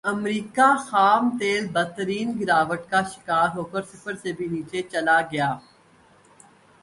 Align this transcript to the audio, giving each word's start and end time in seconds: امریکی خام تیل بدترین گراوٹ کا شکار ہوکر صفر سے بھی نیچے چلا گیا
امریکی 0.03 0.69
خام 0.85 1.23
تیل 1.39 1.67
بدترین 1.73 2.29
گراوٹ 2.39 2.89
کا 2.89 3.01
شکار 3.11 3.47
ہوکر 3.55 3.81
صفر 3.91 4.15
سے 4.21 4.31
بھی 4.37 4.47
نیچے 4.51 4.81
چلا 4.91 5.19
گیا 5.31 5.49